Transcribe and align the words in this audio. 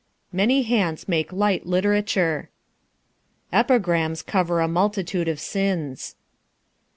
Many 0.33 0.63
hands 0.63 1.07
make 1.07 1.31
light 1.31 1.67
literature. 1.67 2.49
Epigrams 3.53 4.23
cover 4.23 4.59
a 4.59 4.67
multitude 4.67 5.27
of 5.27 5.39
sins. 5.39 6.15